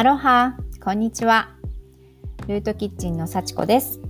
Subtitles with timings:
[0.00, 1.50] アロハ、こんにちは。
[2.48, 4.00] ルートキッチンの幸子です。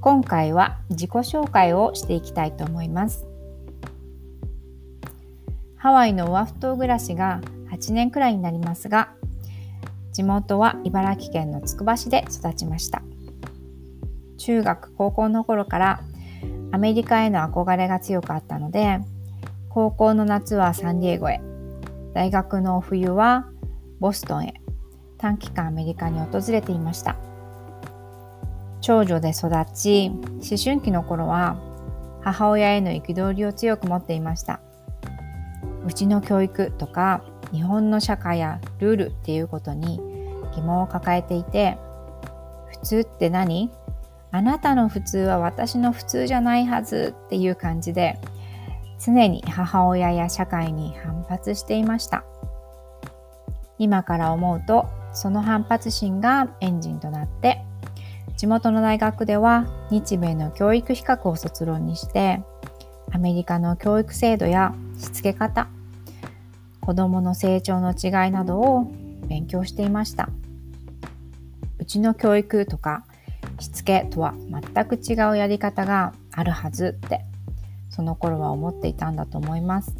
[0.00, 3.26] 今回は自己紹介をしていきたいと思います。
[5.76, 9.12] ハワイのオアフ島暮らしが8年くらいになりますが、
[10.12, 13.02] 地元は茨城県のつくば市で育ちました。
[14.38, 16.00] 中学、高校の頃から
[16.72, 19.00] アメリカへの憧れが強かったので、
[19.68, 21.42] 高校の夏はサンディエゴへ、
[22.14, 23.50] 大学の冬は
[24.04, 24.60] ボストンへ
[25.16, 27.16] 短期間アメリカに訪れていました。
[28.82, 31.56] 長女で育ち、思春期の頃は
[32.20, 34.60] 母親への憤りを強く持っていました。
[35.86, 40.02] うちの教育とか日本の社会やルールっていうことに
[40.54, 41.78] 疑問を抱えていて、
[42.72, 43.70] 普通って何？
[44.32, 48.20] あなたの普通は私の普通じゃないはずっていう感じで
[49.02, 52.22] 常に母親や社会に反発していました。
[53.78, 57.62] 今から思うとその反発心がエンジンとなって
[58.36, 62.42] 地元の大学では日米の教育比較を卒論にして
[63.12, 65.68] アメリカの教育制度やしつけ方
[66.80, 68.92] 子どもの成長の違いなどを
[69.28, 70.28] 勉強していました。
[71.78, 73.04] うちの教育とか
[73.60, 74.34] しつけとは
[74.74, 77.20] 全く違うやり方があるはずって
[77.90, 79.94] その頃は思っていたんだと思います。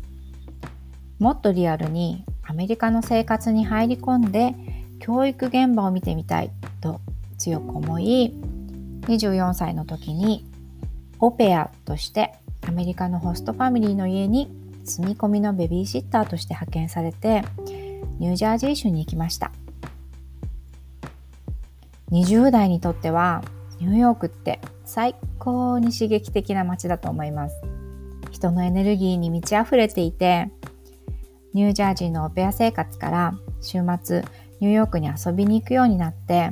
[1.18, 4.54] もっとリアルにアメリカの生活に入り込んで
[5.00, 7.00] 教育現場を見てみたいと
[7.38, 8.34] 強く思い
[9.02, 10.46] 24歳の時に
[11.20, 12.34] オペアとして
[12.66, 14.50] アメリカのホストファミリーの家に
[14.84, 17.44] 住み込みのベビーシッターとして派遣されて
[18.18, 19.50] ニュージャージー州に行きました。
[22.10, 23.42] 20代にとっては
[23.80, 27.56] ニューヨークって最高に刺激的な街だと思います。
[28.30, 30.50] 人のエネルギーに満ち溢れていて
[31.54, 34.24] ニュージャージーのオペア生活から週末
[34.60, 36.50] ニューヨークに遊びに行くようになって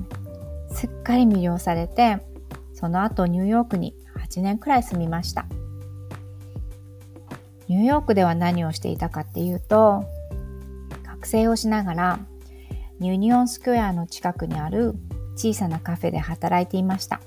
[0.70, 2.18] すっかり魅了されて
[2.72, 5.44] その後ニューヨークに8年くらい住みました。
[7.68, 10.04] ニューヨークでは何をしていたかっていうと
[11.04, 12.18] 学生をしながら
[13.00, 14.94] ユニオンスクエアの近くにある
[15.36, 17.20] 小さなカフェで働いていました。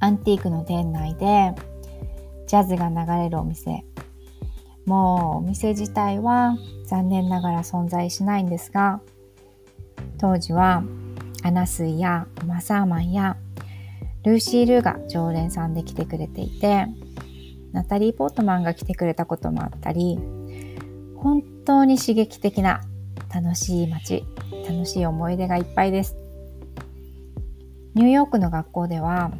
[0.00, 1.54] アンティークの店内で
[2.46, 3.84] ジャズが流れるお店
[4.88, 6.56] もうお店自体は
[6.86, 9.00] 残念ながら存在しないんですが
[10.18, 10.82] 当時は
[11.42, 13.36] アナスイやマサーマンや
[14.24, 16.86] ルーシー・ルーが常連さんで来てくれていて
[17.72, 20.18] ナタリー・ポートマンが来てくれたこともあったり
[21.16, 22.80] 本当に刺激的な
[23.32, 24.24] 楽しい街
[24.66, 26.16] 楽しい思い出がいっぱいです。
[27.94, 29.32] ニューヨークの学校では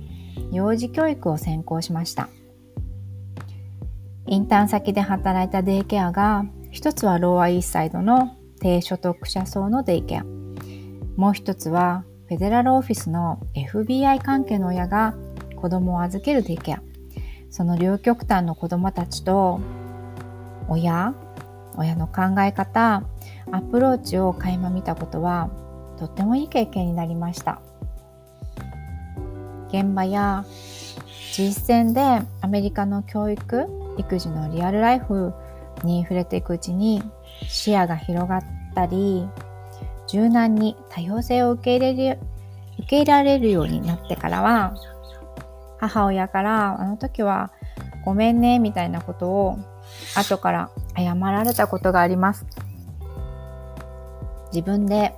[0.50, 2.28] 幼児教育を専攻しました。
[4.30, 10.24] インターン先で働いたデイケアが、一つはローアイースサイドの低所得者層のデイケア。
[11.16, 15.14] もう一つはフェデラルオフィスの FBI 関係の親が
[15.56, 16.82] 子供を預けるデイケア。
[17.48, 19.60] その両極端の子供たちと
[20.68, 21.14] 親、
[21.78, 23.04] 親の考え方、
[23.50, 25.48] アプローチを垣間見たことは
[25.98, 27.62] とってもいい経験になりました。
[29.68, 30.44] 現場や
[31.32, 35.34] 実践でアメリカの教育育児のリアルライフ
[35.84, 37.02] に触れていくうちに
[37.46, 38.44] 視野が広がっ
[38.74, 39.28] たり
[40.06, 42.18] 柔軟に多様性を受け入れる
[42.78, 44.74] 受け入れられるようになってからは
[45.78, 47.52] 母親からあの時は
[48.04, 49.58] ごめんねみたいなことを
[50.16, 52.46] 後から謝られたことがあります。
[54.52, 55.14] 自分で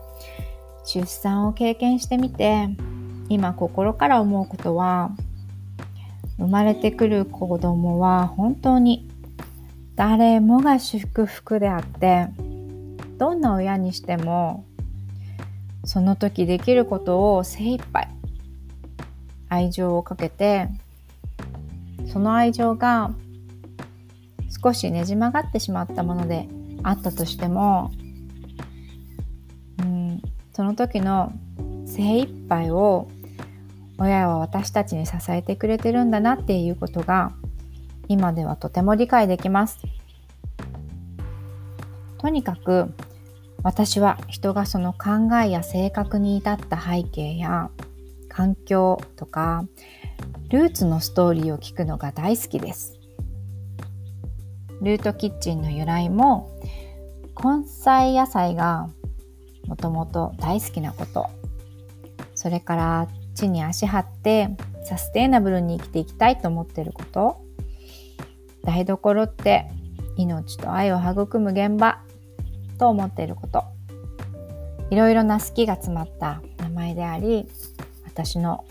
[0.85, 2.69] 出産を経験してみて
[3.29, 5.13] 今心から思うことは
[6.41, 9.07] 生まれてくる子供は本当に
[9.95, 12.29] 誰もが祝福であって
[13.19, 14.65] どんな親にしても
[15.85, 18.09] その時できることを精一杯
[19.51, 20.69] 愛情をかけて
[22.11, 23.11] その愛情が
[24.63, 26.49] 少しねじ曲がってしまったもので
[26.83, 27.91] あったとしても、
[29.81, 30.23] うん、
[30.53, 31.33] その時の
[31.85, 33.09] 精一杯を
[34.01, 37.33] 親は私たちに支えてくれてるんだなっていうことが
[38.09, 39.79] 今ではとても理解できます。
[42.19, 42.93] とにかく
[43.63, 47.71] 私は人がその考えや性格に至った背景や
[48.29, 49.67] 環境とか
[50.49, 52.99] ルーツのストーリーを聞くのが大好きです。
[54.81, 56.59] ルートキッチンの由来も
[57.37, 58.89] 根菜野菜が
[59.67, 61.27] もともと大好きなこと
[62.35, 64.51] それから地に足張って
[64.85, 67.41] サステイナブルに生きていきたいと思っていること。
[68.65, 69.71] 台所って
[70.17, 72.01] 命と愛を育む現場。
[72.81, 73.65] と思っていること。
[74.91, 77.47] いろいろな好きが詰まった名前であり
[78.07, 78.65] 私の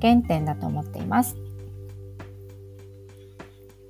[0.00, 1.36] 原点だと思っています。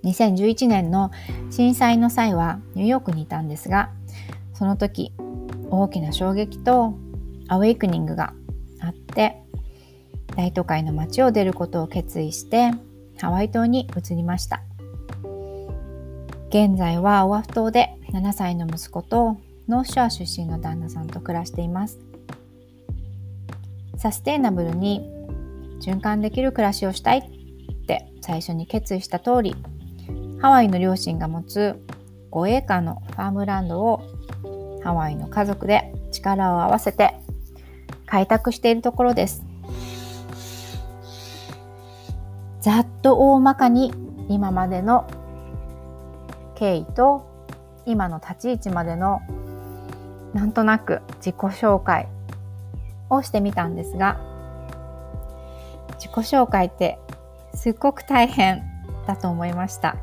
[0.05, 1.11] 2011年の
[1.50, 3.90] 震災の際はニューヨークにいたんですが
[4.55, 5.12] その時
[5.69, 6.94] 大きな衝撃と
[7.49, 8.32] アウェイクニングが
[8.81, 9.43] あって
[10.40, 12.70] 大都会の街を出ることを決意して
[13.19, 14.62] ハワイ島に移りました。
[16.48, 19.37] 現在はオアフ島で7歳の息子と
[19.69, 22.00] ノースショア出身の旦那さんと暮らしています。
[23.98, 25.02] サステイナブルに
[25.82, 29.54] 循環できる暮らしをしたいって最初に決意した通り
[30.40, 31.78] ハワイの両親が持つ
[32.31, 34.00] 5エーカーのファームランドを
[34.82, 37.14] ハワイの家族で力を合わせて
[38.06, 39.50] 開拓しているところです。
[42.61, 43.93] ざっと大まかに
[44.29, 45.07] 今までの
[46.55, 47.27] 経緯と
[47.87, 49.21] 今の立ち位置までの
[50.35, 52.07] なんとなく自己紹介
[53.09, 54.21] をしてみたんですが
[55.95, 56.99] 自己紹介って
[57.55, 58.62] すっごく大変
[59.07, 59.97] だと思いました。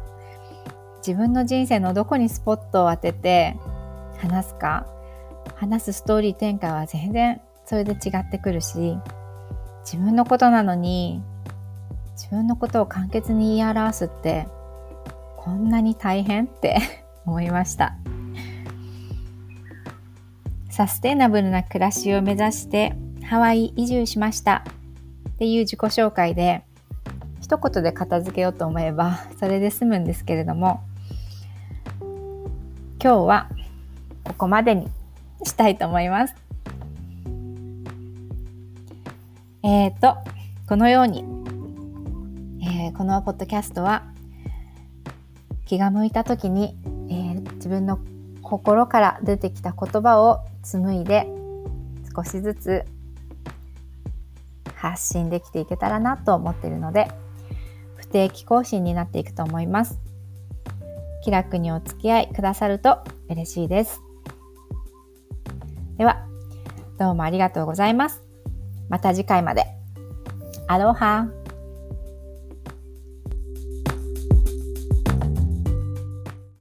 [1.07, 3.55] 自分の人生のどこにスポットを当てて
[4.17, 4.85] 話すか
[5.55, 8.97] 話すストーリー展開は全然それで違ってくるし
[9.85, 11.23] 自分のことなのに
[12.17, 14.47] 自分のことを簡潔に言い表すって
[15.37, 16.77] こんなに大変って
[17.25, 17.95] 思いました
[20.69, 24.63] サステナブルな暮らしを目指してハワイ移住しました
[25.29, 26.63] っていう自己紹介で
[27.39, 30.81] 一言で片付けようと思えばそれで済むんですけれども
[33.01, 33.49] 今日は
[34.23, 34.89] ここまでに
[35.43, 36.35] したいと思います。
[39.63, 40.17] えっ、ー、と、
[40.67, 44.03] このように、ー、このポッドキャストは
[45.65, 46.77] 気が向いた時に、
[47.09, 47.99] えー、自分の
[48.41, 51.27] 心から出てきた言葉を紡いで
[52.15, 52.85] 少しずつ
[54.75, 57.09] 発信できていけたらなと思っているので
[57.95, 59.99] 不定期更新になっていくと思います。
[61.23, 64.01] 気楽にお付き合いくださると嬉しいです。
[65.97, 66.25] では、
[66.97, 68.23] どうもありがとうございます。
[68.87, 69.65] また次回まで。
[70.67, 71.27] アロハ